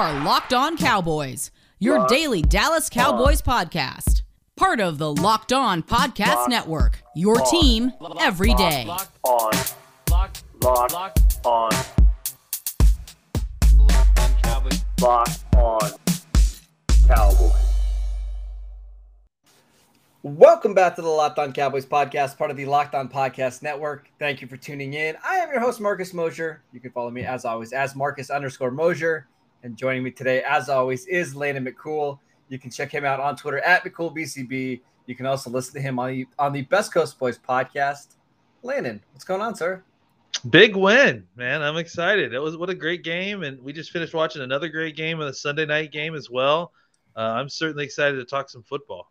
[0.00, 4.22] are Locked On Cowboys, your daily Dallas Cowboys podcast.
[4.56, 8.86] Part of the Locked On Podcast Network, your team every day.
[8.86, 9.50] Locked on.
[10.10, 10.42] Locked.
[10.62, 11.70] Locked Locked on.
[13.76, 14.84] Locked on Cowboys.
[15.02, 15.90] Locked on
[17.06, 17.52] Cowboys.
[20.22, 24.08] Welcome back to the Locked On Cowboys podcast, part of the Locked On Podcast Network.
[24.18, 25.16] Thank you for tuning in.
[25.22, 26.62] I am your host, Marcus Mosher.
[26.72, 29.26] You can follow me as always as Marcus underscore Mosher.
[29.62, 32.18] And joining me today, as always, is Landon McCool.
[32.48, 34.80] You can check him out on Twitter at McCoolBCB.
[35.06, 38.16] You can also listen to him on the on the Best Coast Boys podcast.
[38.62, 39.82] Landon, what's going on, sir?
[40.48, 41.62] Big win, man.
[41.62, 42.32] I'm excited.
[42.32, 43.42] It was what a great game.
[43.42, 46.72] And we just finished watching another great game of the Sunday night game as well.
[47.16, 49.10] Uh, I'm certainly excited to talk some football.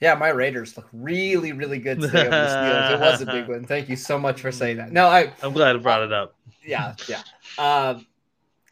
[0.00, 2.92] Yeah, my Raiders look really, really good today over the Steelers.
[2.92, 3.64] It was a big win.
[3.64, 4.92] Thank you so much for saying that.
[4.92, 6.34] No, I I'm glad I brought it up.
[6.64, 7.22] yeah, yeah.
[7.58, 8.06] Um,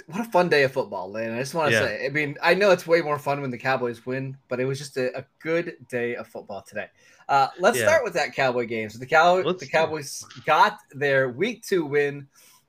[0.06, 1.30] what a fun day of football, Lane.
[1.32, 1.86] I just want to Yeah.
[1.86, 4.64] say, I mean, I know it's way more fun when the Cowboys win, but it
[4.64, 6.88] was just a, a good day of football today.
[7.28, 7.86] Uh, let's Yeah.
[7.86, 8.90] start with that Cowboy game.
[8.90, 9.68] So the Cow- Let's the.
[9.68, 12.28] Cowboys got their Week Two win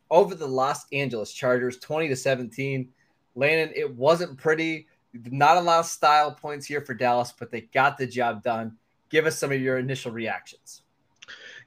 [0.10, 2.90] over the Los Angeles Chargers, twenty to seventeen.
[3.36, 4.88] Landon, it wasn't pretty.
[5.14, 8.78] Not a lot of style points here for Dallas, but they got the job done.
[9.10, 10.82] Give us some of your initial reactions.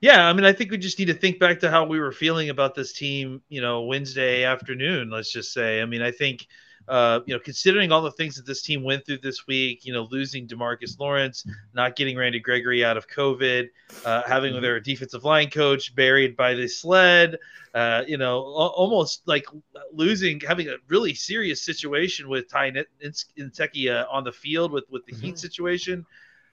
[0.01, 2.13] Yeah, I mean, I think we just need to think back to how we were
[2.13, 5.83] feeling about this team, you know, Wednesday afternoon, let's just say.
[5.83, 6.47] I mean, I think,
[6.87, 9.93] uh, you know, considering all the things that this team went through this week, you
[9.93, 13.71] know, losing Demarcus Lawrence, not getting Randy Gregory out of COVID,
[14.05, 17.37] uh, having their defensive line coach buried by the sled,
[17.75, 19.47] uh, you know, al- almost like
[19.93, 25.05] losing, having a really serious situation with Ty Nsekhe uh, on the field with, with
[25.07, 26.07] the Heat situation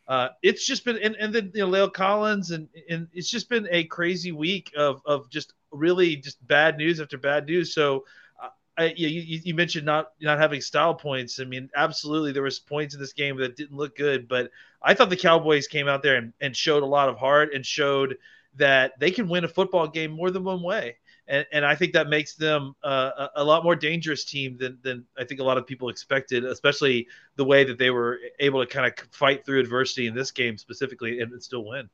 [0.08, 3.50] uh, it's just been and, and then you know La'el Collins and and it's just
[3.50, 7.74] been a crazy week of of just really just bad news after bad news.
[7.74, 8.06] So.
[8.42, 9.08] uh, I, you,
[9.44, 11.40] you mentioned not not having style points.
[11.40, 14.52] I mean, absolutely, there was points in this game that didn't look good, but
[14.82, 17.66] I thought the Cowboys came out there and, and showed a lot of heart and
[17.66, 18.18] showed
[18.56, 20.98] that they can win a football game more than one way.
[21.28, 24.78] And, and I think that makes them uh, a, a lot more dangerous team than,
[24.84, 28.64] than I think a lot of people expected, especially the way that they were able
[28.64, 31.90] to kind of fight through adversity in this game specifically and still win.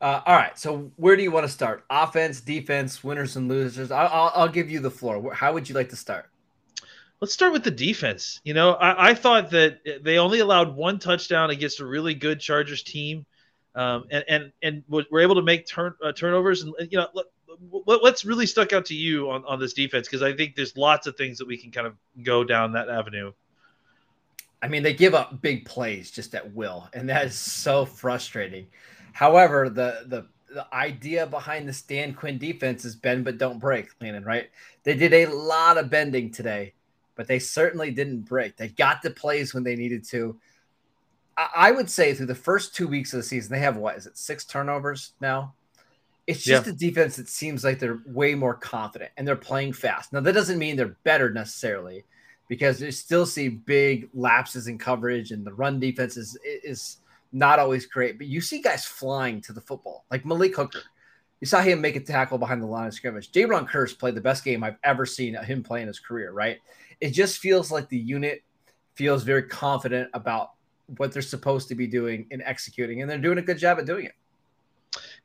[0.00, 0.58] Uh, all right.
[0.58, 1.84] So where do you want to start?
[1.88, 3.90] Offense, defense, winners and losers.
[3.90, 5.32] I'll, I'll, I'll give you the floor.
[5.32, 6.30] How would you like to start?
[7.20, 8.40] Let's start with the defense.
[8.44, 12.40] You know, I, I thought that they only allowed one touchdown against a really good
[12.40, 13.24] Chargers team,
[13.74, 16.62] um, and and and were able to make turn uh, turnovers.
[16.62, 17.32] And you know, what,
[17.70, 20.08] what, what's really stuck out to you on on this defense?
[20.08, 22.88] Because I think there's lots of things that we can kind of go down that
[22.88, 23.32] avenue.
[24.62, 28.66] I mean, they give up big plays just at will, and that is so frustrating.
[29.12, 33.88] However, the the the idea behind the Dan Quinn defense is bend but don't break,
[34.00, 34.48] Landon, right?
[34.84, 36.72] They did a lot of bending today,
[37.14, 38.56] but they certainly didn't break.
[38.56, 40.38] They got the plays when they needed to.
[41.36, 43.96] I, I would say through the first two weeks of the season, they have what
[43.96, 45.54] is it, six turnovers now?
[46.26, 46.72] It's just Yeah.
[46.72, 50.12] a defense that seems like they're way more confident and they're playing fast.
[50.12, 52.04] Now, that doesn't mean they're better necessarily
[52.48, 56.98] because they still see big lapses in coverage and the run defense is is
[57.32, 58.18] not always great.
[58.18, 60.82] But you see guys flying to the football, like Malik Hooker.
[61.40, 63.30] You saw him make a tackle behind the line of scrimmage.
[63.30, 66.58] Jayron Kearse played the best game I've ever seen him play in his career, right?
[67.00, 68.42] It just feels like the unit
[68.94, 70.52] feels very confident about
[70.96, 73.84] what they're supposed to be doing and executing, and they're doing a good job at
[73.84, 74.14] doing it.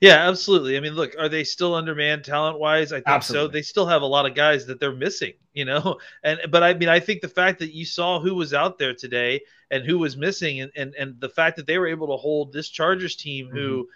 [0.02, 0.78] Yeah, absolutely.
[0.78, 2.92] I mean, look, are they still undermanned talent wise?
[2.92, 3.48] I think so.
[3.48, 6.00] They still have a lot of guys that they're missing, you know.
[6.24, 8.96] And but I mean, I think the fact that you saw who was out there
[8.96, 12.18] today and who was missing, and and, and the fact that they were able to
[12.18, 13.88] hold this Chargers team who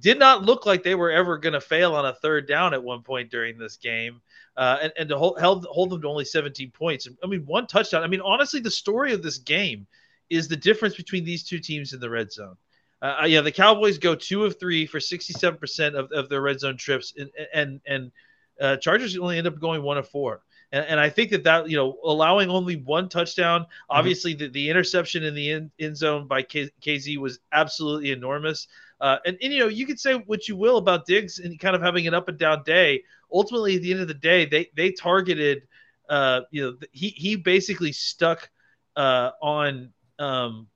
[0.00, 2.82] did not look like they were ever going to fail on a third down at
[2.82, 4.20] one point during this game,
[4.58, 7.08] uh, and and to hold held, hold them to only 17 points.
[7.22, 8.02] I mean, one touchdown.
[8.02, 9.86] I mean, honestly, the story of this game
[10.28, 12.56] is the difference between these two teams in the red zone.
[13.04, 16.78] Uh, yeah, the Cowboys go two of three for 67% of, of their red zone
[16.78, 18.10] trips, and and and
[18.58, 20.40] uh, Chargers only end up going one of four.
[20.72, 24.70] And, and I think that that you know allowing only one touchdown, obviously the, the
[24.70, 28.68] interception in the end, end zone by K, Kazee was absolutely enormous.
[29.02, 31.76] Uh, and, and you know you could say what you will about Diggs and kind
[31.76, 33.02] of having an up and down day.
[33.30, 35.68] Ultimately, at the end of the day, they they targeted.
[36.08, 38.48] Uh, you know he he basically stuck
[38.96, 40.68] uh, on um,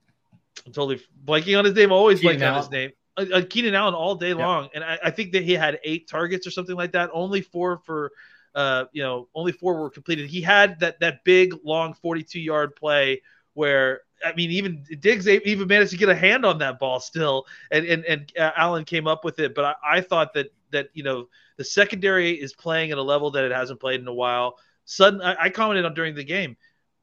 [0.65, 1.91] I'm totally blanking on his name.
[1.91, 2.91] Always Keenan blanking on his name.
[3.17, 4.45] Uh, uh, Keenan Allen all day Yeah.
[4.45, 7.09] long, and I, I think that he had eight targets or something like that.
[7.13, 8.11] Only four for,
[8.55, 10.29] uh, you know, only four were completed.
[10.29, 13.21] He had that that big long 42 yard play
[13.53, 17.45] where I mean, even Diggs even managed to get a hand on that ball still,
[17.71, 19.55] and and and uh, Allen came up with it.
[19.55, 21.27] But I, I thought that that you know
[21.57, 24.57] the secondary is playing at a level that it hasn't played in a while.
[24.85, 26.57] Sudden, I, I commented on during the game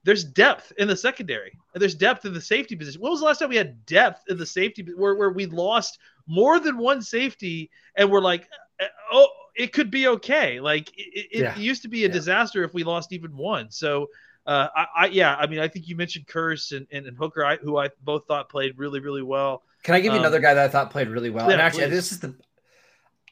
[0.07, 3.01] there's depth in the secondary and there's depth in the safety position.
[3.01, 5.99] When was the last time we had depth in the safety where, where we lost
[6.29, 8.49] more than one safety and we're like,
[9.13, 10.61] oh, it could be okay.
[10.61, 11.59] Like it, it Yeah.
[11.59, 12.13] used to be a Yeah.
[12.15, 13.71] disaster if we lost even one.
[13.71, 14.07] So,
[14.47, 17.45] uh, I, I, yeah, I mean, I think you mentioned Kearse and, and, and Hooker,
[17.45, 19.65] I, who I both thought played really, really well.
[19.83, 21.51] Can I give you Um, another guy that I thought played really well?
[21.51, 21.91] and yeah, actually, please.
[21.97, 22.35] this is the.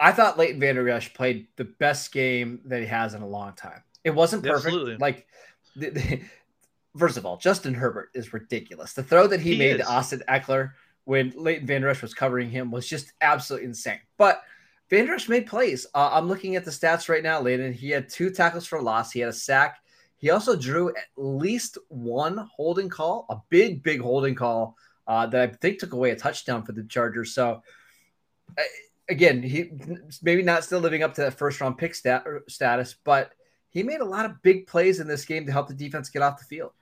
[0.01, 3.85] I thought Leighton Vander played the best game that he has in a long time.
[4.03, 4.67] It wasn't perfect.
[4.67, 4.97] Absolutely.
[4.97, 5.27] Like,
[5.77, 6.21] the, the-
[6.97, 8.93] first of all, Justin Herbert is ridiculous.
[8.93, 9.87] The throw that he, He made is.
[9.87, 10.73] to Austin Ekeler
[11.05, 14.01] when Leighton Vander Esch was covering him was just absolutely insane.
[14.17, 14.43] But
[14.91, 15.87] Vander Esch made plays.
[15.95, 17.73] Uh, I'm looking at the stats right now, Leighton.
[17.73, 19.13] He had two tackles for loss.
[19.13, 19.79] He had a sack.
[20.17, 24.77] He also drew at least one holding call, a big, big holding call
[25.07, 27.35] uh, that I think took away a touchdown for the Chargers.
[27.35, 27.63] So,
[28.57, 28.63] uh,
[29.09, 29.73] again, he
[30.23, 33.33] maybe not still living up to that first round pick stat, er, status, but
[33.69, 36.23] he made a lot of big plays in this game to help the defense get
[36.23, 36.73] off the field.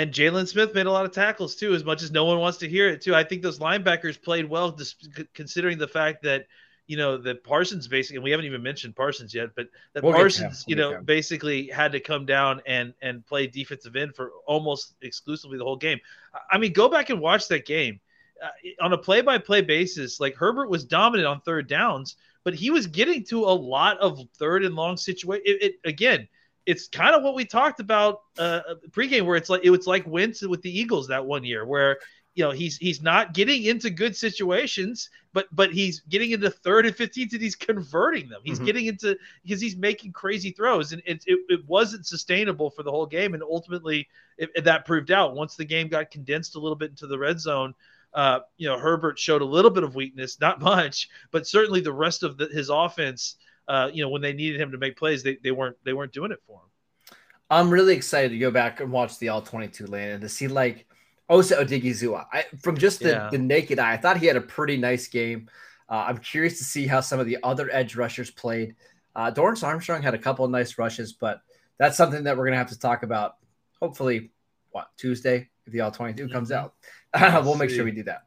[0.00, 2.56] And Jaylon Smith made a lot of tackles too, as much as no one wants
[2.58, 3.14] to hear it too.
[3.14, 6.46] I think those linebackers played well, just considering the fact that
[6.86, 10.12] you know that Parsons basically, and we haven't even mentioned Parsons yet, but that We'll
[10.14, 10.44] get to him.
[10.48, 14.32] Parsons, We'll you know, basically had to come down and and play defensive end for
[14.46, 15.98] almost exclusively the whole game.
[16.32, 18.00] I- I mean, go back and watch that game
[18.42, 18.48] uh,
[18.82, 20.18] on a play-by-play basis.
[20.18, 24.18] Like Herbert was dominant on third downs, but he was getting to a lot of
[24.38, 25.42] third and long situation.
[25.44, 26.26] It, it again
[26.66, 28.60] it's kind of what we talked about uh,
[28.90, 31.98] pregame, where it's like it was like Wentz with the Eagles that one year, where
[32.34, 36.86] you know he's he's not getting into good situations, but but he's getting into third
[36.86, 38.40] and fifteen and he's converting them.
[38.44, 38.66] He's Mhm.
[38.66, 42.90] getting into because he's making crazy throws, and it, it, it wasn't sustainable for the
[42.90, 44.08] whole game, and ultimately
[44.38, 47.18] it, it- that proved out once the game got condensed a little bit into the
[47.18, 47.74] red zone.
[48.12, 51.92] Uh, you know, Herbert showed a little bit of weakness, not much, but certainly the
[51.92, 53.36] rest of the, his offense
[53.70, 56.12] uh, you know, when they needed him to make plays, they, they weren't they weren't
[56.12, 57.16] doing it for him.
[57.50, 60.48] I'm really excited to go back and watch the all 22 land and to see
[60.48, 60.86] like
[61.28, 62.26] Osa Odighizuwa.
[62.32, 63.28] I from just the, Yeah.
[63.30, 65.48] the naked eye, I thought he had a pretty nice game.
[65.88, 68.74] Uh, I'm curious to see how some of the other edge rushers played.
[69.16, 71.40] Uh, Dorance Armstrong had a couple of nice rushes, but
[71.78, 73.36] that's something that we're gonna have to talk about.
[73.80, 74.30] Hopefully,
[74.70, 76.56] what Tuesday if the all 22 comes Mhm.
[76.56, 76.74] out,
[77.44, 78.22] we'll make sure we do that.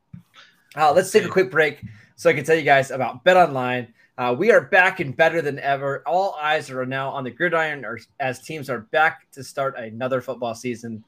[0.75, 1.81] Uh, let's take a quick break
[2.16, 3.88] so I can tell you guys about BetOnline.
[4.15, 6.04] Uh, we are back and better than ever.
[6.06, 7.83] All eyes are now on the gridiron
[8.19, 11.04] as teams are back to start another football season.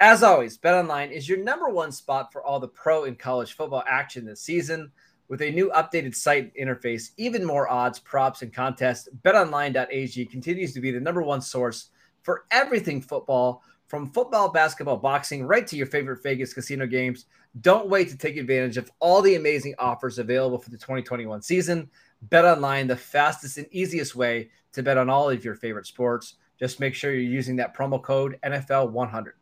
[0.00, 3.84] As always, BetOnline is your number one spot for all the pro and college football
[3.86, 4.90] action this season.
[5.28, 10.80] With a new updated site interface, even more odds, props, and contests, betonline.ag continues to
[10.80, 11.90] be the number one source
[12.22, 17.26] for everything football, from football, basketball, boxing, right to your favorite Vegas casino games.
[17.60, 21.88] Don't wait to take advantage of all the amazing offers available for the 2021 season.
[22.22, 26.34] Bet online, the fastest and easiest way to bet on all of your favorite sports.
[26.58, 29.32] Just make sure you're using that promo code NFL100.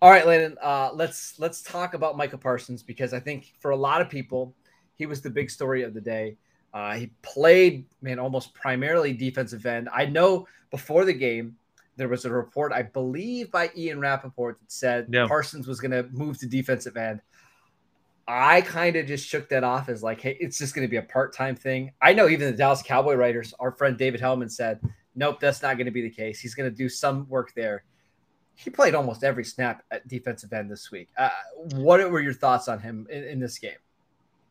[0.00, 3.76] All right, Landon, uh, let's let's talk about Michael Parsons because I think for a
[3.76, 4.54] lot of people,
[4.94, 6.36] he was the big story of the day.
[6.72, 9.88] Uh, he played, man, almost primarily defensive end.
[9.92, 11.56] I know before the game
[11.96, 15.26] there was a report, I believe, by Ian Rapoport that said Yeah.
[15.26, 17.20] Parsons was going to move to defensive end.
[18.28, 20.98] I kind of just shook that off as like, hey, it's just going to be
[20.98, 21.92] a part time thing.
[22.02, 24.80] I know even the Dallas Cowboy writers, our friend David Helman said,
[25.16, 26.38] nope, that's not going to be the case.
[26.38, 27.84] He's going to do some work there.
[28.54, 31.08] He played almost every snap at defensive end this week.
[31.16, 31.30] Uh,
[31.76, 33.78] what were your thoughts on him in, in this game?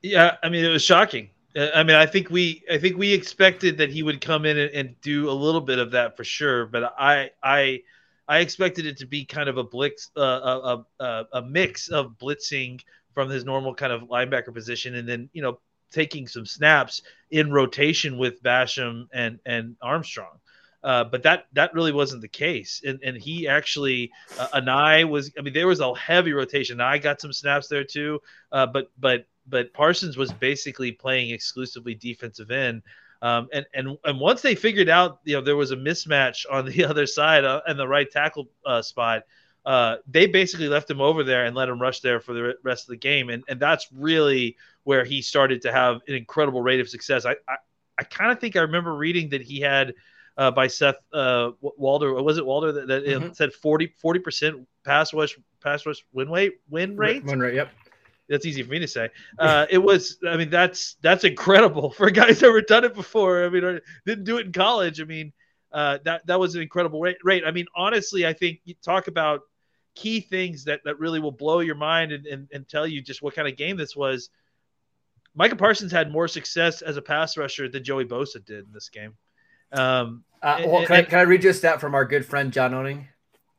[0.02, 1.30] Yeah, I mean it was shocking.
[1.56, 4.58] Uh, I mean, I think we I think we expected that he would come in
[4.58, 7.82] and, and do a little bit of that for sure, but I I
[8.28, 12.18] I expected it to be kind of a blitz uh, a, a a mix of
[12.18, 12.80] blitzing
[13.18, 15.58] from his normal kind of linebacker position and then you know
[15.92, 20.38] taking some snaps in rotation with Basham and and Armstrong.
[20.84, 25.32] Uh, but that that really wasn't the case, and and he actually uh, Anae was.
[25.36, 26.80] I mean, there was a heavy rotation.
[26.80, 28.22] I got some snaps there too,
[28.52, 32.84] uh, but but but Parsons was basically playing exclusively defensive end.
[33.24, 36.66] Um, and and and once they figured out, you know, there was a mismatch on
[36.66, 39.24] the other side uh, and the right tackle uh, spot.
[39.68, 42.86] Uh, they basically left him over there and let him rush there for the rest
[42.86, 44.56] of the game, and and that's really
[44.86, 47.26] where he started to have an incredible rate of success.
[47.26, 47.58] I I,
[48.00, 49.94] I kind of think I remember reading that he had
[50.38, 53.36] uh, by Seth uh, Walder, was it Walder that, that Mhm.
[53.36, 57.70] said 40 percent pass rush pass rush win rate win rate Win rate, yep.
[58.30, 59.10] that's easy for me to say.
[59.40, 62.94] Uh, it was, I mean, that's that's incredible for a guy who's never done it
[62.96, 63.46] before.
[63.46, 65.02] I mean, or didn't do it in college.
[65.02, 65.34] I mean,
[65.74, 67.18] uh, that that was an incredible rate.
[67.24, 67.44] rate.
[67.46, 69.42] I mean, honestly, I think you talk about
[69.98, 73.22] key things that that really will blow your mind and, and, and tell you just
[73.22, 74.30] what kind of game this was.
[75.36, 78.90] Micah Parsons had more success as a pass rusher than Joey Bosa did in this
[78.90, 79.14] game.
[79.72, 82.26] Um, Uh, And- well, can, I, can I read you a stat from our good
[82.26, 83.08] friend John Owning?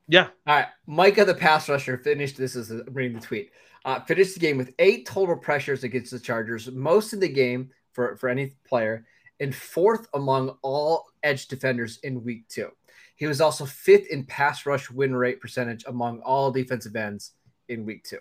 [0.08, 0.28] Yeah.
[0.46, 0.68] All right.
[0.86, 3.50] Micah, the pass rusher, finished this is I'm reading the tweet.
[3.84, 7.70] Uh, finished the game with eight total pressures against the Chargers, most in the game
[7.92, 9.06] for, for any player,
[9.40, 12.70] and fourth among all edge defenders in week two.
[13.18, 17.32] He was also fifth in pass rush win rate percentage among all defensive ends
[17.68, 18.20] in week two.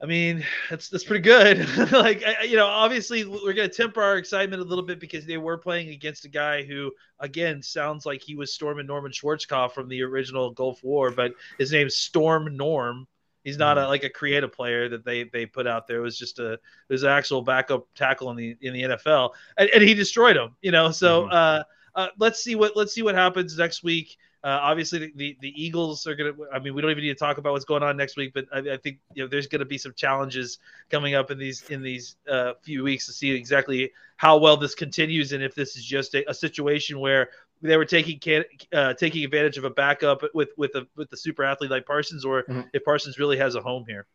[0.00, 1.58] I mean, that's that's pretty good.
[1.92, 5.36] like I, you know, obviously we're gonna temper our excitement a little bit because they
[5.36, 6.90] were playing against a guy who,
[7.20, 11.72] again, sounds like he was storming Norman Schwarzkopf from the original Gulf War, but his
[11.72, 13.06] name's Storm Norton.
[13.44, 15.98] He's not a, like a creative player that they they put out there.
[15.98, 19.30] It was just a it was an actual backup tackle in the in the NFL,
[19.58, 20.54] and, and he destroyed him.
[20.62, 21.32] You know, so Mhm.
[21.32, 21.64] uh,
[21.98, 24.16] uh, let's see what let's see what happens next week.
[24.44, 26.46] Uh, obviously, the, the, the Eagles are going to.
[26.52, 28.46] I mean, we don't even need to talk about what's going on next week, but
[28.52, 30.58] I, I think you know there's going to be some challenges
[30.90, 34.76] coming up in these in these uh, few weeks to see exactly how well this
[34.76, 37.30] continues and if this is just a, a situation where
[37.62, 41.16] they were taking can, uh, taking advantage of a backup with with a with the
[41.16, 42.70] super athlete like Parsons, or Mhm.
[42.72, 44.06] if Parsons really has a home here.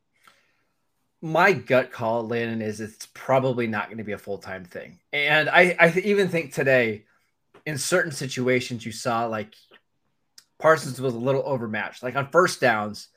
[1.22, 5.00] My gut call, Landon, is it's probably not going to be a full time thing.
[5.12, 7.04] And I, I even think today,
[7.66, 9.54] in certain situations, you saw like
[10.60, 12.04] Parsons was a little overmatched.
[12.04, 13.10] Like on first downs,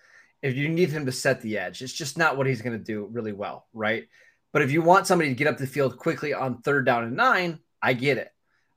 [0.42, 2.84] if you need him to set the edge, it's just not what he's going to
[2.84, 4.06] do really well, right?
[4.52, 7.16] But if you want somebody to get up the field quickly on third down and
[7.16, 8.30] nine, I get it.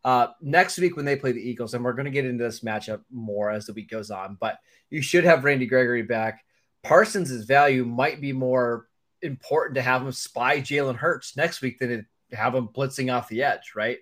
[0.04, 2.62] Uh, next week when they play the Eagles, and we're going to get into this
[2.62, 4.58] matchup more as the week goes on, but
[4.90, 6.44] you should have Randy Gregory back.
[6.84, 8.88] Parsons' value might be more
[9.22, 13.28] important to have him spy Jalen Hurts next week than to have him blitzing off
[13.28, 13.98] the edge, right?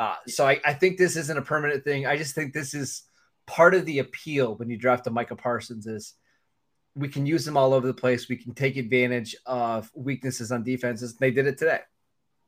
[0.00, 2.06] Uh, so I, I think this isn't a permanent thing.
[2.06, 3.02] I just think this is
[3.46, 6.14] part of the appeal when you draft a Micah Parsons is
[6.94, 8.26] we can use them all over the place.
[8.26, 11.16] We can take advantage of weaknesses on defenses.
[11.16, 11.80] They did it today.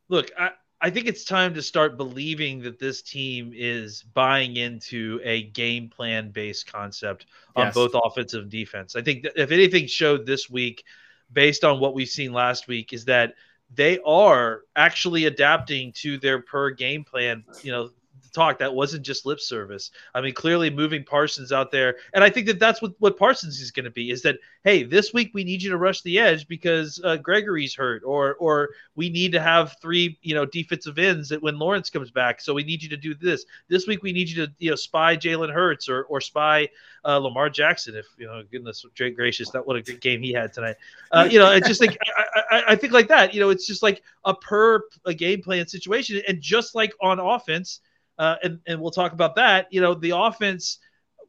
[0.08, 5.20] Look, I, I think it's time to start believing that this team is buying into
[5.22, 7.74] a game plan based concept on Yes.
[7.74, 8.96] both offensive and defense.
[8.96, 10.84] I think that if anything showed this week,
[11.30, 13.34] based on what we've seen last week, is that
[13.74, 17.90] they are actually adapting to their per game plan, you know,
[18.30, 19.90] talk that wasn't just lip service.
[20.14, 23.60] I mean, clearly moving Parsons out there, and I think that that's what what Parsons
[23.60, 24.10] is going to be.
[24.10, 27.74] Is that hey, this week we need you to rush the edge because uh, Gregory's
[27.74, 31.90] hurt, or or we need to have three you know defensive ends that when Lawrence
[31.90, 33.44] comes back, so we need you to do this.
[33.68, 36.68] This week we need you to you know spy Jalen Hurts or or spy
[37.04, 37.94] uh, Lamar Jackson.
[37.96, 40.76] If you know, goodness gracious, that what a good game he had tonight.
[41.10, 43.34] Uh, you know, I just think I, I, I think like that.
[43.34, 47.18] You know, it's just like a per a game plan situation, and just like on
[47.18, 47.80] offense
[48.18, 49.66] uh, and and we'll talk about that.
[49.70, 50.78] You know, the offense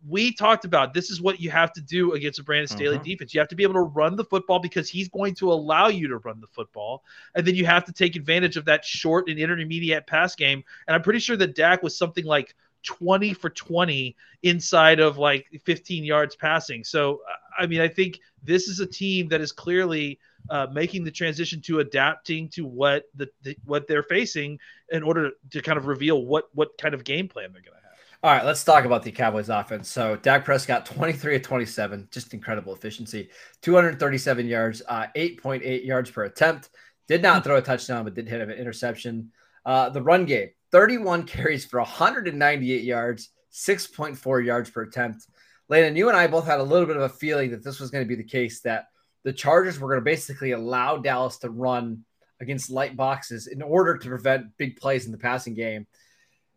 [0.07, 0.93] we talked about.
[0.93, 3.03] This is what you have to do against a Brandon Staley Mhm.
[3.03, 3.33] defense.
[3.33, 6.07] You have to be able to run the football because he's going to allow you
[6.09, 7.03] to run the football,
[7.35, 10.63] and then you have to take advantage of that short and intermediate pass game.
[10.87, 15.47] And I'm pretty sure that Dak was something like 20 for 20 inside of like
[15.63, 16.83] 15 yards passing.
[16.83, 17.21] So,
[17.57, 20.19] I mean, I think this is a team that is clearly
[20.49, 24.59] uh, making the transition to adapting to what the, the what they're facing
[24.89, 27.87] in order to kind of reveal what what kind of game plan they're going to
[27.87, 27.97] have.
[28.23, 29.89] All right, let's talk about the Cowboys offense.
[29.89, 33.29] So Dak Prescott, 23 of 27, just incredible efficiency,
[33.61, 36.69] 237 yards, uh, 8.8 yards per attempt.
[37.07, 39.31] Did not throw a touchdown, but did hit an interception.
[39.65, 45.27] Uh, the run game, 31 carries for 198 yards, 6.4 yards per attempt.
[45.69, 47.89] Landon, you and I both had a little bit of a feeling that this was
[47.89, 48.87] going to be the case, that
[49.23, 52.05] the Chargers were going to basically allow Dallas to run
[52.39, 55.87] against light boxes in order to prevent big plays in the passing game.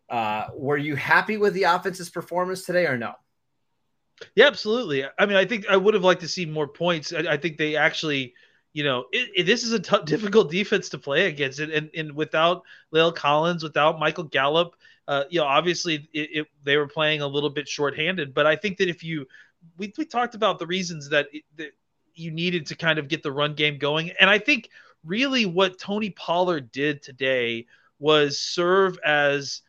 [0.09, 3.13] Uh, were you happy with the offense's performance today or no?
[4.35, 5.05] Yeah, absolutely.
[5.17, 7.13] I mean, I think I would have liked to see more points.
[7.13, 8.33] I, I think they actually,
[8.73, 11.89] you know, it, it- this is a tough, difficult defense to play against, and and,
[11.95, 14.75] and without La'el Collins, without Michael Gallup,
[15.07, 18.33] uh, you know, obviously it, they were playing a little bit shorthanded.
[18.33, 19.27] But I think that if you,
[19.77, 21.71] we we talked about the reasons that that
[22.17, 24.69] you needed to kind of get the run game going, and I think
[25.05, 27.65] really what Tony Pollard did today
[27.99, 29.61] was serve as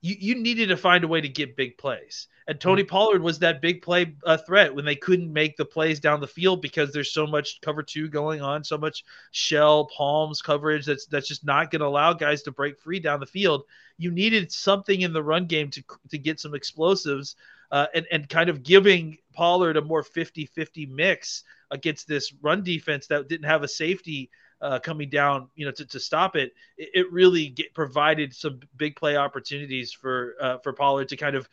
[0.00, 2.28] you, you needed to find a way to get big plays.
[2.48, 5.98] And Tony Pollard was that big play uh, threat when they couldn't make the plays
[5.98, 10.42] down the field because there's so much cover two going on, so much shell palms
[10.42, 13.64] coverage that's that's just not going to allow guys to break free down the field.
[13.98, 17.34] You needed something in the run game to to get some explosives
[17.72, 23.06] uh, and and kind of giving Pollard a more 50-50 mix against this run defense
[23.08, 26.88] that didn't have a safety uh, coming down, you know, to, to stop it, it,
[26.94, 31.48] it really get, provided some big play opportunities for uh, for Pollard to kind of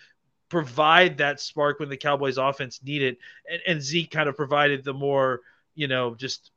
[0.49, 3.17] provide that spark when the Cowboys offense needed,
[3.51, 5.41] and, and Zeke kind of provided the more,
[5.75, 6.51] you know, just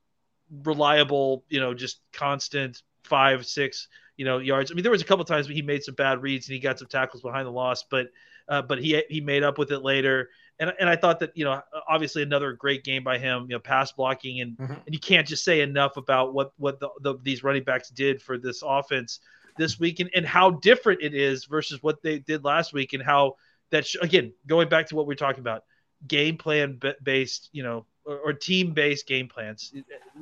[0.65, 4.71] reliable, you know, just constant five, six, you know, yards.
[4.71, 6.79] I mean, there was a couple times he made some bad reads and he got
[6.79, 8.09] some tackles behind the loss, but
[8.49, 10.31] uh, but he he made up with it later.
[10.59, 13.59] And and I thought that you know obviously another great game by him, you know,
[13.61, 14.85] pass blocking and Mhm.
[14.87, 18.23] and you can't just say enough about what what the, the these running backs did
[18.23, 19.21] for this offense
[19.57, 23.03] this week and, and how different it is versus what they did last week and
[23.03, 23.37] how
[23.71, 25.65] that sh- again going back to what we are talking about
[26.07, 29.73] game plan ba- based you know or, or team based game plans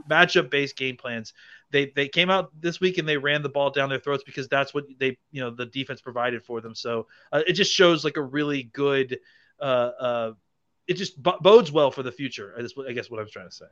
[0.08, 1.32] matchup based game plans.
[1.70, 4.46] They they came out this week and they ran the ball down their throats because
[4.48, 6.74] that's what they you know the defense provided for them.
[6.74, 9.18] So uh, it just shows like a really good
[9.60, 12.54] it just bo- bodes well for the future.
[12.58, 13.66] I, guess what I'm trying to say.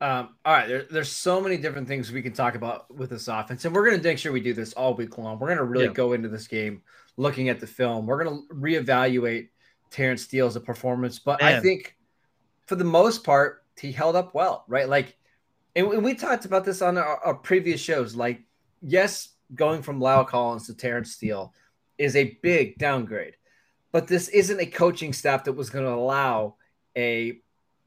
[0.00, 3.28] Um, all right, there, there's so many different things we can talk about with this
[3.28, 5.38] offense, and we're going to make sure we do this all week long.
[5.38, 5.92] We're going to really Yeah.
[5.92, 6.82] go into this game
[7.16, 8.06] looking at the film.
[8.06, 9.50] We're going to reevaluate
[9.90, 11.96] Terrence Steele's performance, but I think
[12.66, 14.88] for the most part, he held up well, right?
[14.88, 15.16] Like,
[15.76, 18.16] and we- we talked about this on our, our previous shows.
[18.16, 18.42] Like,
[18.80, 21.54] yes, going from La'el Collins to Terrence Steele
[21.98, 23.36] is a big downgrade,
[23.92, 26.56] but this isn't a coaching staff that was going to allow
[26.96, 27.38] a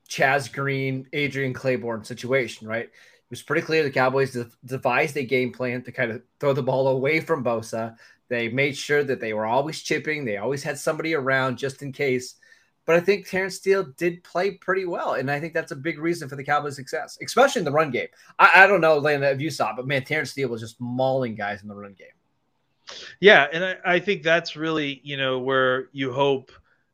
[0.09, 2.85] Chaz Green, Adrian Claiborne situation, right?
[2.85, 6.53] It was pretty clear the Cowboys de- devised a game plan to kind of throw
[6.53, 7.95] the ball away from Bosa.
[8.29, 11.91] They made sure that they were always chipping, they always had somebody around just in
[11.91, 12.35] case.
[12.85, 15.13] But I think Terrence Steele did play pretty well.
[15.13, 17.89] And I think that's a big reason for the Cowboys' success, especially in the run
[17.89, 18.09] game.
[18.37, 21.33] I, I don't know, Lana, if you saw but man, Terrence Steele was just mauling
[21.33, 22.07] guys in the run game.
[23.19, 26.51] Yeah, and I, I think that's really you know where you hope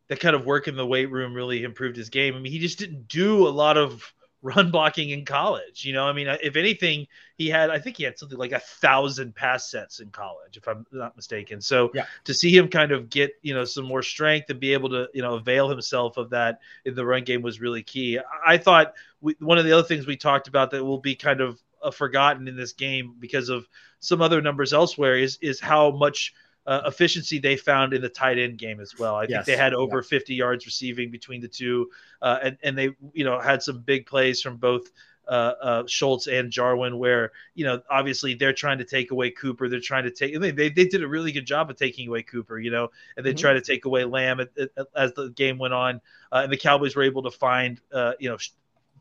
[0.07, 2.36] that kind of work in the weight room really improved his game.
[2.36, 5.86] I mean, he just didn't do a lot of run blocking in college.
[5.86, 7.07] You know, I mean, if anything,
[7.38, 10.67] he had I think he had something like a thousand pass sets in college, if
[10.67, 11.62] I'm not mistaken.
[11.62, 12.05] So Yeah.
[12.25, 15.10] to see him kind of get you know some more strength and be able to
[15.13, 18.19] you know avail himself of that in the run game was really key.
[18.45, 21.41] I, thought we, one of the other things we talked about that will be kind
[21.41, 23.67] of uh, forgotten in this game because of
[24.00, 26.33] some other numbers elsewhere is is how much
[26.67, 29.15] uh, efficiency they found in the tight end game as well.
[29.15, 29.45] I think Yes.
[29.45, 31.89] they had over 50 yards receiving between the two,
[32.21, 34.91] uh, and and they you know had some big plays from both.
[35.27, 39.69] Uh, uh, Schultz and Jarwin, where you know obviously they're trying to take away Cooper,
[39.69, 40.38] they're trying to take.
[40.38, 43.25] They, they, they did a really good job of taking away Cooper, you know, and
[43.25, 43.38] they Mhm.
[43.39, 46.01] try to take away Lamb at, at- as the game went on,
[46.34, 48.38] uh, and the Cowboys were able to find uh, you know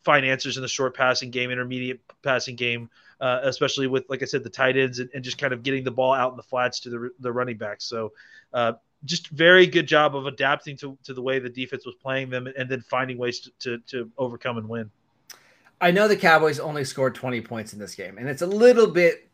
[0.04, 2.88] find answers in the short passing game, intermediate passing game,
[3.20, 5.84] uh, especially with, like I said, the tight ends and, and just kind of getting
[5.84, 7.84] the ball out in the flats to the, the running backs.
[7.84, 8.12] So,
[8.54, 8.72] uh,
[9.04, 12.46] just very good job of adapting to, to the way the defense was playing them
[12.58, 14.90] and then finding ways to, to, to overcome and win.
[15.80, 18.86] I know the Cowboys only scored 20 points in this game, and it's a little
[18.86, 19.28] bit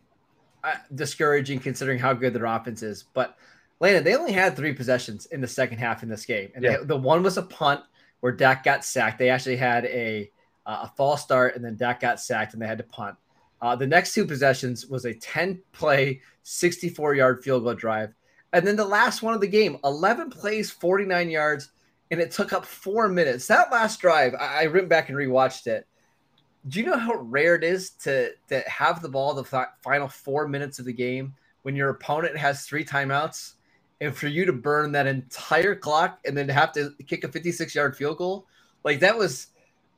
[0.62, 3.05] uh, discouraging considering how good their offense is.
[3.12, 3.37] But
[3.81, 6.76] Lana, they only had three possessions in the second half in this game, and Yeah.
[6.79, 7.83] they- the one was a punt
[8.20, 9.18] where Dak got sacked.
[9.18, 10.31] They actually had a
[10.66, 13.16] uh, a false start, and then Dak got sacked, and they had to punt.
[13.62, 18.12] Uh, the next two possessions was a 10 play, 64 yard field goal drive,
[18.52, 21.70] and then the last one of the game, 11 plays, 49 yards,
[22.11, 23.46] and it took up four minutes.
[23.46, 25.87] That last drive, I, I went back and rewatched it
[26.68, 30.09] do you know how rare it is to to have the ball the fi- final
[30.09, 33.55] four minutes of the game when your opponent has three timeouts
[34.00, 37.74] and for you to burn that entire clock and then have to kick a 56
[37.74, 38.46] yard field goal
[38.85, 39.48] like that was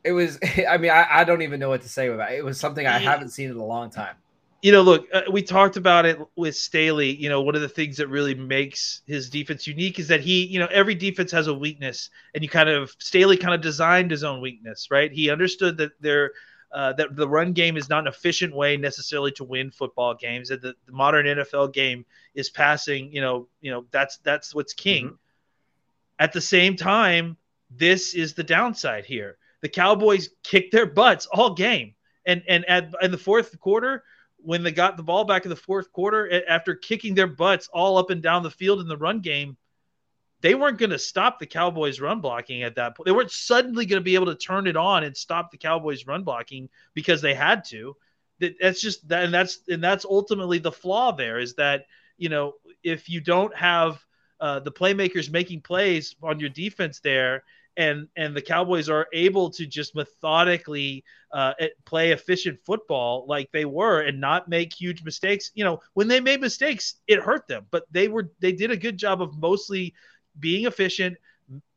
[0.08, 2.44] it was i mean I, I don't even know what to say about it it
[2.44, 4.16] was something i haven't seen in a long time
[4.62, 7.14] you know, look, uh, we talked about it with Staley.
[7.14, 10.46] You know, one of the things that really makes his defense unique is that he,
[10.46, 14.10] you know, every defense has a weakness, and you kind of Staley kind of designed
[14.10, 15.12] his own weakness, right?
[15.12, 16.32] He understood that there.
[16.70, 20.50] Uh, that the run game is not an efficient way necessarily to win football games.
[20.50, 23.10] That the, the modern NFL game is passing.
[23.10, 25.16] You know, you know that's that's what's king.
[26.18, 27.38] At the same time,
[27.70, 29.38] this is the downside here.
[29.60, 31.94] The Cowboys kicked their butts all game,
[32.26, 34.04] and and at in the fourth quarter,
[34.38, 37.98] when they got the ball back in the fourth quarter after kicking their butts all
[37.98, 39.56] up and down the field in the run game,
[40.40, 43.06] they weren't going to stop the Cowboys run blocking at that point.
[43.06, 46.06] They weren't suddenly going to be able to turn it on and stop the Cowboys
[46.06, 47.96] run blocking because they had to.
[48.38, 52.28] That- That's just that, and that's and that's ultimately the flaw there is that you
[52.28, 54.04] know if you don't have
[54.40, 57.42] uh, the playmakers making plays on your defense there,
[57.78, 63.50] and and the Cowboys are able to just methodically uh, eh, play efficient football like
[63.52, 65.52] they were and not make huge mistakes.
[65.54, 68.76] You know, when they made mistakes, it hurt them, but they were they did a
[68.76, 69.94] good job of mostly
[70.38, 71.16] being efficient,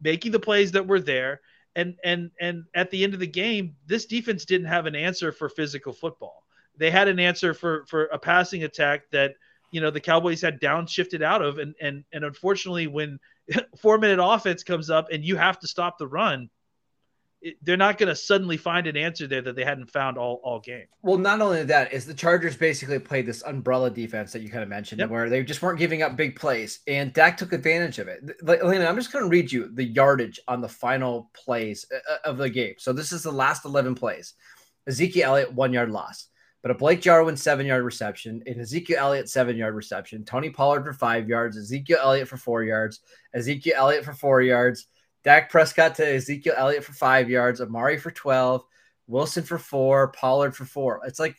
[0.01, 1.39] making the plays that were there.
[1.75, 5.31] And and and at the end of the game, this defense didn't have an answer
[5.31, 6.43] for physical football.
[6.77, 9.35] They had an answer for for a passing attack that
[9.71, 13.19] you know the Cowboys had downshifted out of, and and and unfortunately, when
[13.81, 16.49] four minute offense comes up and you have to stop the run,
[17.41, 20.39] it, they're not going to suddenly find an answer there that they hadn't found all
[20.43, 20.85] all game.
[21.01, 24.61] Well, not only that is the Chargers basically played this umbrella defense that you kind
[24.63, 25.09] of mentioned, Yep.
[25.09, 28.21] where they just weren't giving up big plays, and Dak took advantage of it.
[28.43, 32.17] Like, Elena, I'm just going to read you the yardage on the final plays uh,
[32.29, 32.75] of the game.
[32.77, 34.35] So this is the last 11 plays.
[34.87, 36.27] Ezekiel Elliott one yard loss,
[36.61, 40.23] but a Blake Jarwin seven yard reception, an Ezekiel Elliott seven yard reception.
[40.23, 42.99] Tony Pollard for five yards, Ezekiel Elliott for four yards,
[43.33, 44.87] Ezekiel Elliott for four yards.
[45.23, 48.63] Dak Prescott to Ezekiel Elliott for five yards, Amari for 12,
[49.07, 51.01] Wilson for four, Pollard for four.
[51.05, 51.35] It's like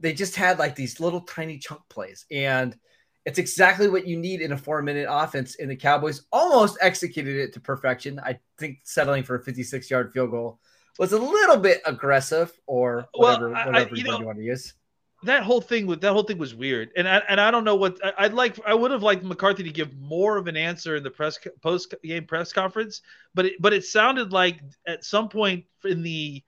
[0.00, 2.26] they just had like these little tiny chunk plays.
[2.30, 2.76] And
[3.24, 5.56] it's exactly what you need in a four minute offense.
[5.58, 8.20] And the Cowboys almost executed it to perfection.
[8.20, 10.60] I think settling for a 56 yard field goal
[10.98, 14.44] was a little bit aggressive or whatever, I- I- whatever you know- you want to
[14.44, 14.74] use.
[15.24, 17.76] that whole thing with that whole thing was weird, and I, and I don't know
[17.76, 18.58] what I, I'd like.
[18.66, 21.94] I would have liked McCarthy to give more of an answer in the press post
[22.02, 23.00] game press conference,
[23.34, 26.42] but it, but it sounded like at some point in the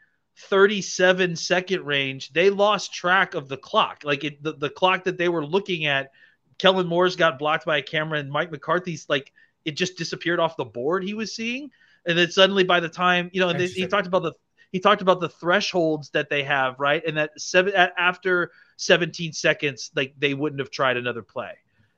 [0.51, 5.19] 37 second range they lost track of the clock, like it, the the clock that
[5.19, 6.13] they were looking at.
[6.59, 9.33] Kellen Moore's got blocked by a camera, and Mike McCarthy's like
[9.65, 11.71] it just disappeared off the board he was seeing,
[12.07, 14.33] and then suddenly by the time you know, and they, he talked about the
[14.73, 17.03] he talked about the thresholds that they have, right?
[17.07, 21.53] And that seven after 17 seconds, like they wouldn't have tried another play.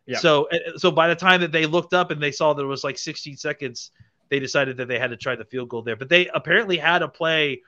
[0.07, 0.19] Yeah.
[0.19, 2.85] So so by the time that they looked up and they saw that it was
[2.85, 3.91] like 16 seconds,
[4.29, 5.97] they decided that they had to try the field goal there.
[5.97, 7.63] But they apparently had a play,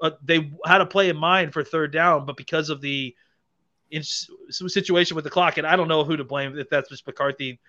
[0.00, 3.14] uh, they had a play in mind for third down, but because of the
[3.90, 6.88] in some situation with the clock, and I don't know who to blame if that's
[6.88, 7.60] just McCarthy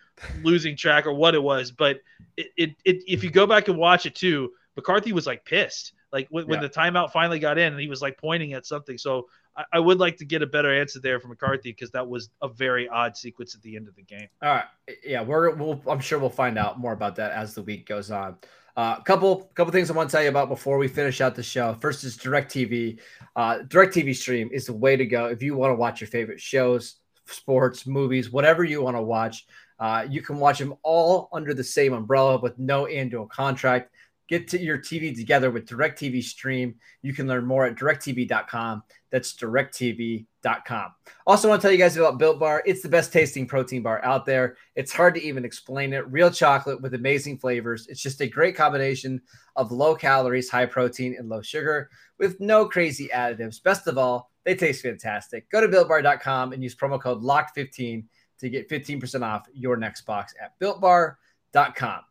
[0.42, 2.00] losing track or what it was, but
[2.38, 5.94] it, it, it if you go back and watch it too, McCarthy was like pissed.
[6.12, 8.98] Like when, when the timeout finally got in, and he was like pointing at something.
[8.98, 12.08] So I, I would like to get a better answer there from McCarthy because that
[12.08, 14.28] was a very odd sequence at the end of the game.
[14.42, 14.66] All right.
[15.06, 18.12] Yeah, we're we'll I'm sure we'll find out more about that as the week goes
[18.12, 18.38] on.
[18.76, 21.44] Uh, couple couple things I want to tell you about before we finish out the
[21.44, 21.74] show.
[21.76, 23.00] First is DirecTV.
[23.36, 26.42] Uh, DirecTV stream is the way to go if you want to watch your favorite
[26.42, 29.46] shows, sports, movies, whatever you want to watch.
[29.80, 33.92] Uh, you can watch them all under the same umbrella with no annual contract.
[34.28, 36.76] Get to your TV together with DirecTV Stream.
[37.04, 38.84] You can learn more at directv.com.
[39.12, 40.92] That's directv.com.
[41.28, 42.64] Also, want to tell you guys about Built Bar.
[42.66, 44.58] It's the best tasting protein bar out there.
[44.76, 46.12] It's hard to even explain it.
[46.12, 47.88] Real chocolate with amazing flavors.
[47.88, 49.22] It's just a great combination
[49.56, 53.62] of low calories, high protein, and low sugar with no crazy additives.
[53.62, 55.50] Best of all, they taste fantastic.
[55.52, 58.06] Go to builtbar.com and use promo code LOCKED15
[58.40, 62.02] to get 15% off your next box at builtbar.com.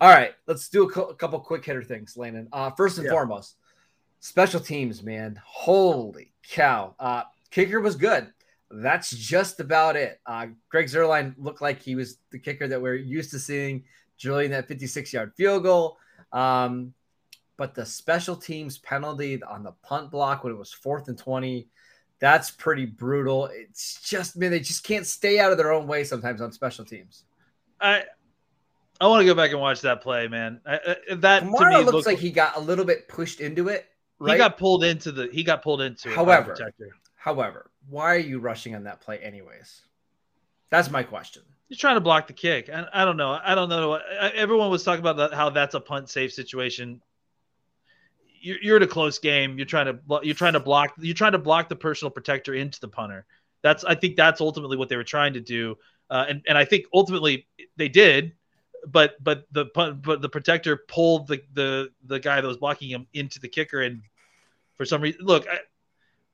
[0.00, 2.48] All right, let's do a, cou- a couple quick hitter things, Landon.
[2.52, 3.12] Uh, first and Yeah.
[3.12, 3.56] foremost,
[4.20, 5.40] special teams, man.
[5.44, 6.94] Holy cow.
[6.98, 8.32] Uh, kicker was good.
[8.70, 10.20] That's just about it.
[10.26, 13.84] Uh, Greg Zuerlein looked like he was the kicker that we're used to seeing
[14.18, 15.98] drilling that 56 yard field goal.
[16.32, 16.92] Um,
[17.56, 21.68] but the special teams penalty on the punt block when it was fourth and 20,
[22.18, 23.46] that's pretty brutal.
[23.46, 26.84] It's just, man, they just can't stay out of their own way sometimes on special
[26.84, 27.24] teams.
[27.80, 28.04] I
[29.00, 30.60] I want to go back and watch that play, man.
[30.66, 30.74] I,
[31.10, 33.86] I, that to me looks looked like he got a little bit pushed into it.
[34.18, 34.32] Right?
[34.32, 36.96] he got pulled into the he got pulled into it by the However, protector.
[37.16, 39.82] However, why are you rushing on that play anyways?
[40.70, 41.42] That's my question.
[41.68, 42.70] He's trying to block the kick.
[42.72, 43.38] And I don't know.
[43.42, 43.94] I don't know.
[43.94, 47.02] I- Everyone was talking about that, how that's a punt safe situation.
[48.40, 49.58] You're, you're in a close game.
[49.58, 52.80] You're trying to you're trying to block you're trying to block the personal protector into
[52.80, 53.26] the punter.
[53.62, 55.76] That's I think that's ultimately what they were trying to do.
[56.08, 58.32] Uh, and and I think ultimately they did,
[58.90, 63.06] but but the but the protector pulled the the the guy that was blocking him
[63.12, 64.02] into the kicker and
[64.74, 65.58] for some reason look I,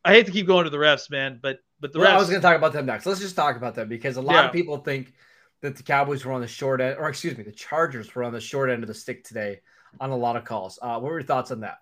[0.04, 2.18] I hate to keep going to the refs man but but the well, refs I
[2.18, 3.06] was going to talk about them next.
[3.06, 4.46] Let's just talk about them because a lot Yeah.
[4.46, 5.12] of people think
[5.62, 8.32] that the Cowboys were on the short end, or excuse me, the Chargers were on
[8.32, 9.60] the short end of the stick today
[10.00, 10.78] on a lot of calls.
[10.80, 11.78] Uh, what were your thoughts on that?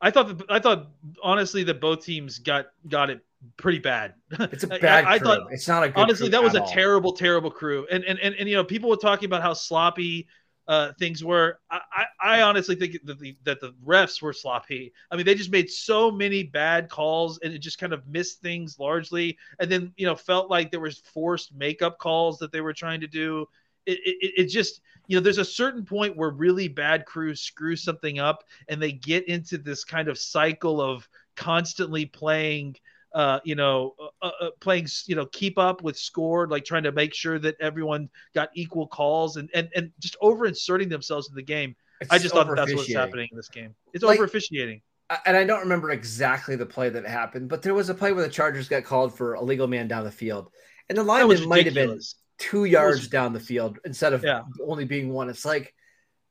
[0.00, 0.90] I thought that, I thought
[1.22, 3.25] honestly that both teams got got it
[3.56, 4.14] pretty bad.
[4.52, 5.04] It's a bad.
[5.04, 5.26] I, I crew.
[5.26, 6.08] thought it's not a good.
[6.08, 6.66] honestly that was a all.
[6.66, 10.26] terrible terrible crew and and, and and you know people were talking about how sloppy
[10.68, 14.92] uh things were i i, I honestly think that the that the refs were sloppy
[15.10, 18.40] i mean they just made so many bad calls and it just kind of missed
[18.40, 22.60] things largely and then you know felt like there was forced makeup calls that they
[22.60, 23.46] were trying to do
[23.86, 27.76] it, it, it just you know there's a certain point where really bad crews screw
[27.76, 32.76] something up and they get into this kind of cycle of constantly playing
[33.16, 36.92] uh, you know, uh, uh, playing, you know, keep up with score, like trying to
[36.92, 41.34] make sure that everyone got equal calls and and, and just over inserting themselves in
[41.34, 41.74] the game.
[42.02, 43.74] It's I just thought that that's what's happening in this game.
[43.94, 44.82] It's Like- over officiating.
[45.24, 48.24] And I don't remember exactly the play that happened, but there was a play where
[48.24, 50.50] the Chargers got called for a legal man down the field,
[50.88, 52.00] and the That was lineman might have been
[52.38, 54.42] two yards down the field instead of Yeah.
[54.66, 55.30] only being one.
[55.30, 55.72] It's like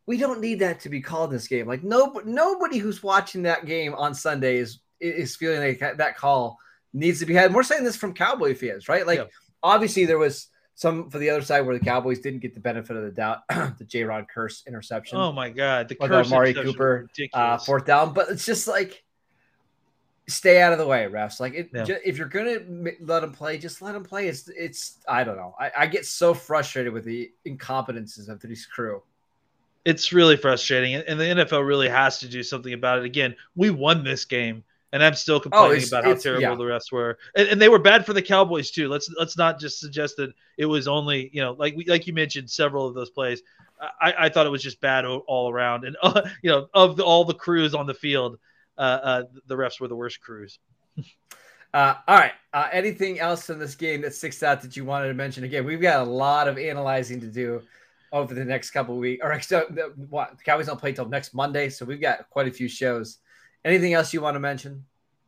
[0.05, 1.67] we don't need that to be called in this game.
[1.67, 6.59] Like no, nobody who's watching that game on Sunday is is feeling like that call
[6.95, 7.45] needs to be had.
[7.47, 9.05] And we're saying this from Cowboy fans, right?
[9.05, 9.25] Like Yeah.
[9.61, 12.95] obviously there was some for the other side where the Cowboys didn't get the benefit
[12.97, 17.57] of the doubt, the Jayron Kearse interception, Oh my god, the Kearse Amari Cooper, uh,
[17.57, 18.13] fourth down.
[18.13, 19.03] But it's just like
[20.27, 21.39] stay out of the way, refs.
[21.39, 21.83] Like it, Yeah.
[21.83, 22.59] ju- if you're gonna
[23.01, 24.27] let them play, just let them play.
[24.27, 25.55] It's it's I don't know.
[25.59, 29.03] I, I get so frustrated with the incompetences of this crew.
[29.85, 33.05] it's really frustrating, and the NFL really has to do something about it.
[33.05, 34.63] Again, we won this game,
[34.95, 36.55] and I'm still complaining Oh, about how terrible yeah.
[36.55, 38.87] the refs were, and, and they were bad for the Cowboys too.
[38.87, 42.13] Let's let's not just suggest that it was only you know like we like you
[42.13, 43.41] mentioned several of those plays.
[44.01, 47.03] I, I thought it was just bad all around, and uh, you know of the,
[47.03, 48.39] all the crews on the field,
[48.77, 50.59] uh, uh, the refs were the worst crews.
[51.73, 52.31] Uh, all right.
[52.53, 55.43] Uh, anything else in this game that sticks out that you wanted to mention?
[55.43, 57.61] Again, we've got a lot of analyzing to do
[58.13, 59.21] over the next couple of weeks.
[59.21, 62.47] Or so, the, what the Cowboys don't play till next Monday, so we've got quite
[62.47, 63.17] a few shows.
[63.65, 64.85] Anything else you want to mention?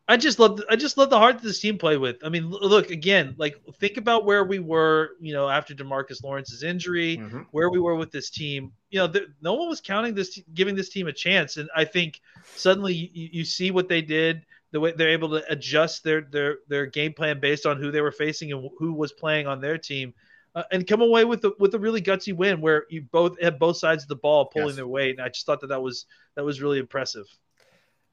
[0.07, 2.23] I just love I just love the heart that this team played with.
[2.23, 6.63] I mean, look again, like think about where we were, you know, after Demarcus Lawrence's
[6.63, 7.17] injury,
[7.51, 8.71] where we were with this team.
[8.89, 11.83] You know, th- no one was counting this, giving this team a chance, and I
[11.83, 12.21] think
[12.55, 16.59] suddenly you, you see what they did, the way they're able to adjust their their
[16.69, 19.77] their game plan based on who they were facing and who was playing on their
[19.77, 20.13] team.
[20.55, 23.59] Uh, and come away with a, with a really gutsy win where you both had
[23.59, 24.75] both sides of the ball pulling Yes.
[24.77, 27.25] their weight, and I just thought that that was that was really impressive.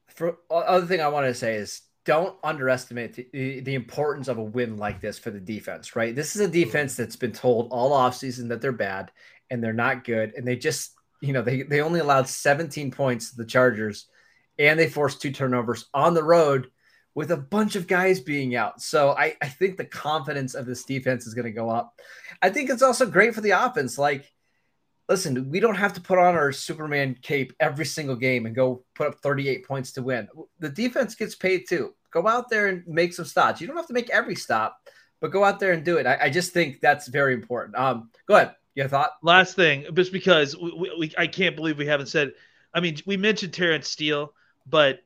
[0.07, 4.43] For other thing I want to say is don't underestimate the, the, importance of a
[4.43, 6.15] win like this for the defense, right?
[6.15, 9.11] This is a defense that's been told all offseason that they're bad
[9.49, 10.33] and they're not good.
[10.35, 14.05] And they just, you know, they, they only allowed 17 points to the Chargers
[14.59, 16.69] and they forced two turnovers on the road
[17.15, 18.81] with a bunch of guys being out.
[18.81, 21.99] So I, I think the confidence of this defense is going to go up.
[22.41, 23.97] I think it's also great for the offense.
[23.97, 24.31] Like,
[25.09, 28.83] listen, we don't have to put on our Superman cape every single game and go
[28.95, 30.27] put up 38 points to win.
[30.59, 31.93] The defense gets paid too.
[32.11, 33.61] Go out there and make some stops.
[33.61, 34.77] You don't have to make every stop,
[35.19, 36.07] but go out there and do it.
[36.07, 37.77] I, I just think that's very important.
[37.77, 38.55] Um, go ahead.
[38.73, 39.11] Your thought?
[39.21, 42.33] Last thing, just because we, we, we, I can't believe we haven't said.
[42.73, 44.33] I mean, we mentioned Terrence Steele,
[44.67, 44.99] but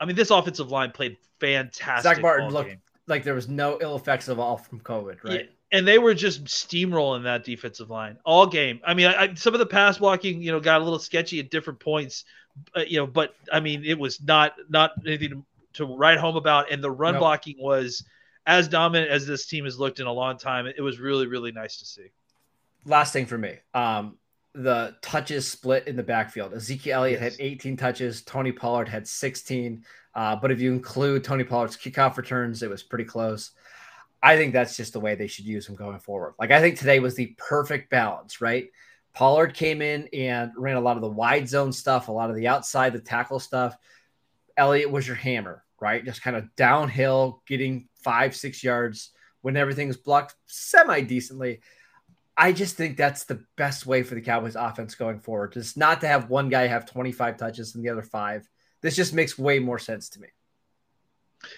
[0.00, 2.14] I mean, this offensive line played fantastic.
[2.14, 2.82] Zack Martin looked game.
[3.06, 5.40] like there was no ill effects of all from COVID, right?
[5.40, 8.80] Yeah, and they were just steamrolling that defensive line all game.
[8.84, 11.40] I mean, I, I, some of the pass blocking, you know, got a little sketchy
[11.40, 12.24] at different points,
[12.76, 16.36] uh, you know, but I mean, it was not not anything to, to write home
[16.36, 16.70] about.
[16.70, 17.20] And the run Nope.
[17.20, 18.04] blocking was
[18.46, 20.66] as dominant as this team has looked in a long time.
[20.66, 22.06] It was really really nice to see.
[22.84, 24.16] last thing for me um
[24.54, 27.32] the touches split in the backfield ezekiel elliott Yes.
[27.36, 29.82] had 18 touches tony pollard had 16
[30.14, 33.52] uh, but if you include tony pollard's kickoff returns it was pretty close
[34.22, 36.78] i think that's just the way they should use him going forward like i think
[36.78, 38.68] today was the perfect balance right
[39.14, 42.36] pollard came in and ran a lot of the wide zone stuff a lot of
[42.36, 43.76] the outside the tackle stuff
[44.56, 49.10] elliott was your hammer right just kind of downhill getting five six yards
[49.42, 51.60] when everything's blocked semi decently
[52.36, 55.52] I just think that's the best way for the Cowboys offense going forward.
[55.52, 58.48] Just not to have one guy have 25 touches and the other five.
[58.80, 60.28] This just makes way more sense to me.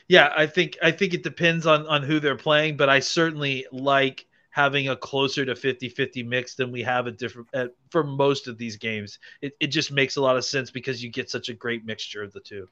[0.09, 3.67] Yeah, I think I think it depends on on who they're playing, but I certainly
[3.73, 8.47] like having a closer to 50-50 mix than we have at different at, for most
[8.49, 9.19] of these games.
[9.43, 12.23] It it just makes a lot of sense because you get such a great mixture
[12.23, 12.69] of the two.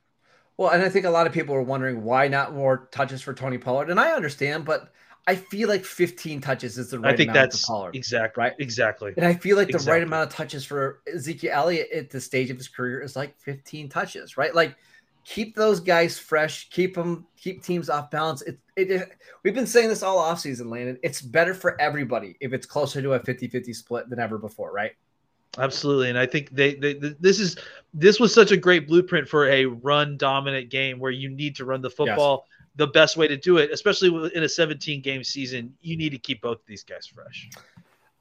[0.57, 3.35] Well, and I think a lot of people are wondering why not more touches for
[3.35, 4.93] Tony Pollard, and I understand, but
[5.27, 7.95] I feel like 15 touches is the right I think amount that's for Pollard.
[7.95, 8.53] exactly right?
[8.59, 9.15] Exactly.
[9.17, 12.51] And I feel like the right amount of touches for Ezekiel Elliott at the stage
[12.51, 14.55] of his career is like 15 touches, right?
[14.55, 14.77] Like
[15.25, 18.43] keep those guys fresh, keep them, keep teams off balance.
[18.43, 20.99] It, it, it- we've been saying this all offseason, Landon.
[21.03, 24.73] It's better for everybody if it's closer to a 50 50 split than ever before,
[24.73, 24.93] right?
[25.59, 27.57] Absolutely, and I think they, they this is
[27.93, 31.65] this was such a great blueprint for a run dominant game where you need to
[31.67, 32.47] run the football.
[32.77, 36.19] The best way to do it, especially in a 17 game season, you need to
[36.19, 37.51] keep both of these guys fresh.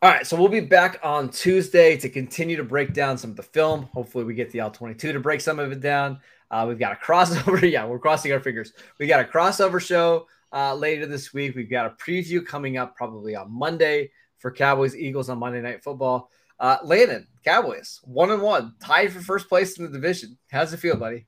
[0.02, 3.38] All right, so we'll be back on Tuesday to continue to break down some of
[3.38, 3.84] the film.
[3.94, 6.20] Hopefully, we get the L22 to break some of it down.
[6.52, 7.60] Uh, we've got a crossover.
[7.72, 8.74] yeah, we're crossing our fingers.
[9.00, 11.56] We got a crossover show uh, later this week.
[11.56, 15.82] We've got a preview coming up probably on Monday for Cowboys Eagles on Monday Night
[15.84, 16.30] Football.
[16.60, 20.38] Uh, Landon, Cowboys one and one, tied for first place in the division.
[20.52, 21.26] How's it feel, buddy?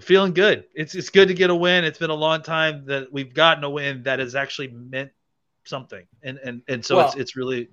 [0.00, 0.64] Feeling good.
[0.74, 1.84] It's it's good to get a win.
[1.84, 5.12] It's been a long time that we've gotten a win that has actually meant
[5.64, 7.68] something, and and and so Well, it's it's really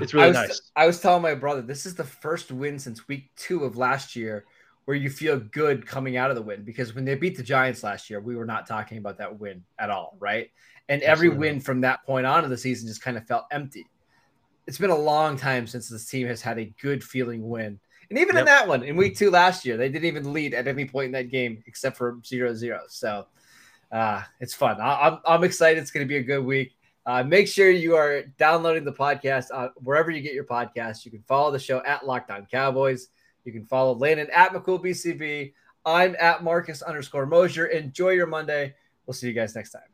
[0.00, 0.62] it's really I was, nice.
[0.76, 4.16] I was telling my brother this is the first win since week two of last
[4.16, 4.46] year
[4.88, 7.82] where you feel good coming out of the win because when they beat the Giants
[7.82, 10.50] last year, we were not talking about that win at all, right?
[10.88, 11.50] And every Absolutely.
[11.50, 13.84] win from that point on of the season just kind of felt empty.
[14.66, 17.78] It's been a long time since this team has had a good feeling win.
[18.08, 20.66] And even in that one, in week two last year, they didn't even lead at
[20.66, 22.80] any point in that game except for 0 0.
[22.88, 23.26] So
[23.92, 24.80] uh, it's fun.
[24.80, 25.82] I, I'm, I'm excited.
[25.82, 26.78] It's going to be a good week.
[27.04, 31.04] Uh, make sure you are downloading the podcast uh, wherever you get your podcast.
[31.04, 33.08] You can follow the show at Locked On Cowboys.
[33.44, 35.52] You can follow Landon at McCoolBCB.
[35.84, 37.66] I'm at Marcus underscore Mosher.
[37.66, 38.74] Enjoy your Monday.
[39.06, 39.87] We'll see you guys next time.